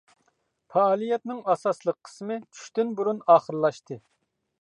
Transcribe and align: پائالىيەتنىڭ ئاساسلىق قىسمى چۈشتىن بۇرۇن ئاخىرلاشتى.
پائالىيەتنىڭ 0.75 1.43
ئاساسلىق 1.53 1.99
قىسمى 2.09 2.37
چۈشتىن 2.57 2.95
بۇرۇن 3.01 3.21
ئاخىرلاشتى. 3.35 3.99